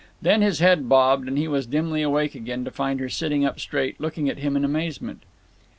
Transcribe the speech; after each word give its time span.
Then 0.19 0.41
his 0.41 0.57
head 0.57 0.89
bobbed, 0.89 1.27
and 1.27 1.37
he 1.37 1.47
was 1.47 1.67
dimly 1.67 2.01
awake 2.01 2.33
again, 2.33 2.65
to 2.65 2.71
find 2.71 2.99
her 2.99 3.07
sitting 3.07 3.45
up 3.45 3.59
straight, 3.59 4.01
looking 4.01 4.29
at 4.29 4.39
him 4.39 4.55
in 4.55 4.65
amazement. 4.65 5.21